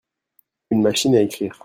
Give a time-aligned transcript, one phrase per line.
[0.71, 1.59] Une machine à écrire.